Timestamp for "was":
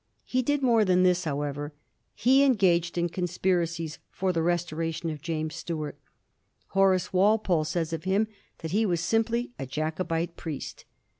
8.83-8.99